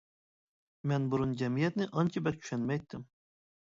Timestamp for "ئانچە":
1.95-2.27